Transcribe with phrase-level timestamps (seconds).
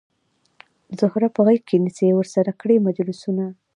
[0.99, 3.45] زهره په غیږ کې نیسي ورسره کړي مجلسونه